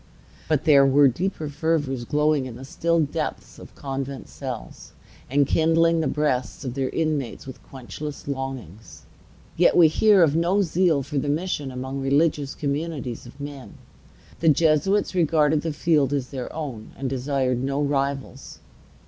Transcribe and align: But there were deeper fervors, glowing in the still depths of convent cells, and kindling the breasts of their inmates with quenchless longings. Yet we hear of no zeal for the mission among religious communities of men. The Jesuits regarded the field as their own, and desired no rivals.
But 0.49 0.63
there 0.65 0.83
were 0.83 1.07
deeper 1.07 1.47
fervors, 1.47 2.05
glowing 2.05 2.47
in 2.47 2.55
the 2.55 2.65
still 2.65 3.01
depths 3.01 3.59
of 3.59 3.75
convent 3.75 4.29
cells, 4.29 4.93
and 5.29 5.45
kindling 5.45 5.99
the 5.99 6.07
breasts 6.07 6.65
of 6.65 6.73
their 6.73 6.89
inmates 6.89 7.45
with 7.45 7.61
quenchless 7.61 8.27
longings. 8.27 9.03
Yet 9.55 9.77
we 9.77 9.89
hear 9.89 10.23
of 10.23 10.35
no 10.35 10.63
zeal 10.63 11.03
for 11.03 11.19
the 11.19 11.29
mission 11.29 11.69
among 11.71 12.01
religious 12.01 12.55
communities 12.55 13.27
of 13.27 13.39
men. 13.39 13.75
The 14.39 14.49
Jesuits 14.49 15.13
regarded 15.13 15.61
the 15.61 15.71
field 15.71 16.13
as 16.13 16.29
their 16.29 16.51
own, 16.51 16.93
and 16.97 17.07
desired 17.07 17.63
no 17.63 17.79
rivals. 17.79 18.57